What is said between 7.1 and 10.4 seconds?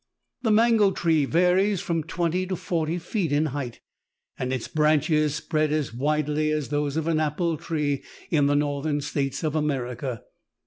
apple tree in the Northern States of America.